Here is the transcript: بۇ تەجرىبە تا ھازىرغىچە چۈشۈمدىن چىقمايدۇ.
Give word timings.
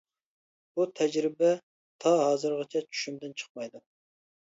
بۇ 0.79 0.87
تەجرىبە 1.01 1.53
تا 2.07 2.17
ھازىرغىچە 2.25 2.85
چۈشۈمدىن 2.91 3.41
چىقمايدۇ. 3.43 3.89